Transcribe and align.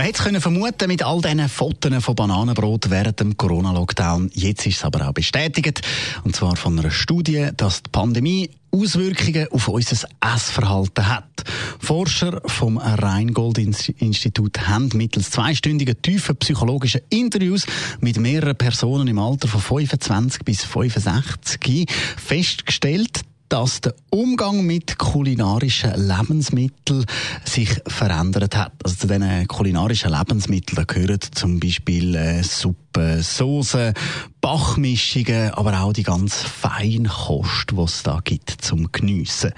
man 0.00 0.06
hätte 0.06 0.34
es 0.34 0.42
vermuten 0.42 0.88
mit 0.88 1.02
all 1.02 1.20
diesen 1.20 1.46
Fotos 1.46 2.02
von 2.02 2.14
Bananenbrot 2.14 2.88
während 2.88 3.20
dem 3.20 3.36
Corona-Lockdown. 3.36 4.30
Jetzt 4.32 4.64
ist 4.64 4.78
es 4.78 4.84
aber 4.84 5.06
auch 5.06 5.12
bestätigt, 5.12 5.82
und 6.24 6.34
zwar 6.34 6.56
von 6.56 6.78
einer 6.78 6.90
Studie, 6.90 7.50
dass 7.54 7.82
die 7.82 7.90
Pandemie 7.90 8.48
Auswirkungen 8.70 9.48
auf 9.50 9.68
unser 9.68 10.08
Essverhalten 10.22 11.06
hat. 11.06 11.44
Forscher 11.80 12.40
vom 12.46 12.78
Rheingold-Institut 12.78 14.68
haben 14.68 14.88
mittels 14.94 15.32
zweistündigen 15.32 16.00
tiefen 16.00 16.36
psychologischen 16.36 17.02
Interviews 17.10 17.66
mit 18.00 18.18
mehreren 18.18 18.56
Personen 18.56 19.06
im 19.06 19.18
Alter 19.18 19.48
von 19.48 19.60
25 19.60 20.44
bis 20.46 20.64
65 20.64 21.90
festgestellt, 22.16 23.20
dass 23.50 23.80
der 23.80 23.94
Umgang 24.10 24.64
mit 24.64 24.96
kulinarischen 24.96 25.92
Lebensmitteln 25.96 27.04
sich 27.44 27.68
verändert 27.86 28.56
hat. 28.56 28.72
Also 28.82 28.96
zu 28.96 29.06
diesen 29.08 29.46
kulinarischen 29.48 30.12
Lebensmitteln 30.12 30.86
gehören 30.86 31.18
zum 31.32 31.58
Beispiel 31.60 32.14
äh, 32.14 32.42
Suppe, 32.42 33.22
Soße, 33.22 33.92
Bachmischungen, 34.40 35.50
aber 35.50 35.80
auch 35.82 35.92
die 35.92 36.02
ganz 36.02 36.36
feine 36.36 37.08
Kost, 37.08 37.72
die 37.72 37.80
es 37.80 38.02
da 38.02 38.20
gibt 38.24 38.50
zum 38.62 38.90
Geniessen. 38.90 39.52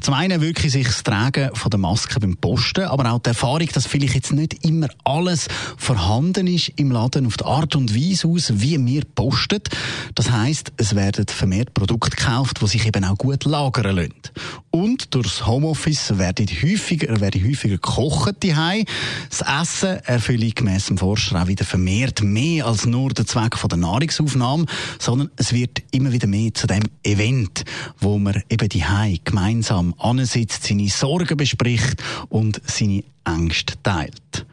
Zum 0.00 0.14
einen 0.14 0.40
wirklich 0.40 0.72
sich 0.72 0.86
das 0.86 1.02
Tragen 1.02 1.54
von 1.54 1.70
der 1.70 1.80
Maske 1.80 2.20
beim 2.20 2.36
Posten, 2.36 2.84
aber 2.84 3.10
auch 3.10 3.18
die 3.18 3.30
Erfahrung, 3.30 3.68
dass 3.72 3.86
vielleicht 3.86 4.14
jetzt 4.14 4.32
nicht 4.32 4.64
immer 4.64 4.88
alles 5.04 5.48
vorhanden 5.76 6.46
ist 6.46 6.68
im 6.76 6.92
Laden 6.92 7.26
auf 7.26 7.36
die 7.36 7.44
Art 7.44 7.74
und 7.74 7.94
Weise 7.94 8.28
aus, 8.28 8.52
wie 8.60 8.84
wir 8.86 9.04
posten. 9.14 9.60
Das 10.14 10.30
heißt, 10.30 10.72
es 10.76 10.94
werden 10.94 11.26
vermehrt 11.26 11.74
Produkte 11.74 12.16
gekauft, 12.16 12.60
die 12.62 12.66
sich 12.68 12.86
eben 12.86 13.04
auch 13.04 13.18
gut 13.18 13.44
lagern 13.44 13.96
lassen. 13.96 14.14
Und 14.78 15.14
durchs 15.14 15.46
Homeoffice 15.46 16.18
werden 16.18 16.46
häufiger, 16.46 17.20
werden 17.20 17.44
häufiger 17.44 17.76
gekocht 17.76 18.36
daheim. 18.44 18.84
Das 19.30 19.42
Essen 19.62 19.98
erfülle 20.04 20.50
gemäss 20.50 20.86
dem 20.86 20.98
Forscher 20.98 21.42
auch 21.42 21.48
wieder 21.48 21.64
vermehrt 21.64 22.22
mehr 22.22 22.66
als 22.66 22.86
nur 22.86 23.10
der 23.10 23.26
Zweck 23.26 23.56
von 23.56 23.68
der 23.68 23.78
Nahrungsaufnahme 23.78 24.38
Aufnahme, 24.38 24.66
sondern 24.98 25.30
es 25.36 25.52
wird 25.52 25.82
immer 25.90 26.12
wieder 26.12 26.26
mehr 26.26 26.54
zu 26.54 26.66
dem 26.66 26.84
Event, 27.02 27.64
wo 27.98 28.18
man 28.18 28.42
eben 28.48 28.68
die 28.68 28.84
gemeinsam 29.24 29.94
ansitzt, 29.98 30.64
seine 30.64 30.88
Sorgen 30.88 31.36
bespricht 31.36 32.02
und 32.28 32.60
seine 32.64 33.04
Ängste 33.24 33.74
teilt. 33.82 34.46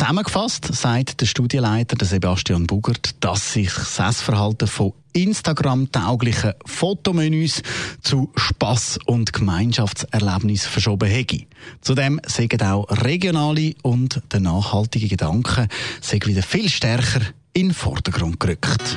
Zusammengefasst 0.00 0.74
sagt 0.74 1.20
der 1.20 1.26
Studienleiter 1.26 2.02
Sebastian 2.06 2.66
Bugert, 2.66 3.22
dass 3.22 3.52
sich 3.52 3.70
das 3.70 3.98
Essverhalten 3.98 4.66
von 4.66 4.94
Instagram-tauglichen 5.12 6.54
Fotomenüs 6.64 7.60
zu 8.00 8.32
Spass 8.34 8.98
und 9.04 9.34
Gemeinschaftserlebnis 9.34 10.64
verschoben 10.64 11.10
hätte. 11.10 11.44
Zudem 11.82 12.18
sagen 12.26 12.62
auch 12.62 12.86
regionale 12.88 13.74
und 13.82 14.22
der 14.32 14.40
nachhaltige 14.40 15.06
Gedanke 15.06 15.68
wieder 16.10 16.42
viel 16.42 16.70
stärker 16.70 17.20
in 17.52 17.68
den 17.68 17.74
Vordergrund 17.74 18.40
gerückt. 18.40 18.96